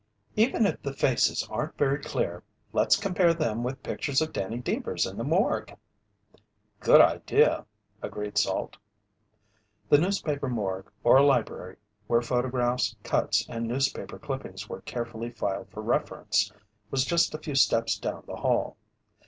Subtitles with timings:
[0.35, 2.41] "Even if the faces aren't very clear,
[2.73, 5.77] let's compare them with pictures of Danny Deevers in the morgue."
[6.79, 7.67] "Good idea,"
[8.01, 8.77] agreed Salt.
[9.89, 11.75] The newspaper morgue or library
[12.07, 16.51] where photographs, cuts and newspaper clippings were carefully filed for reference,
[16.89, 18.77] was just a few steps down the hall.